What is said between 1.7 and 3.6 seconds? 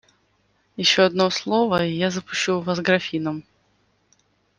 и я запущу в Вас графином.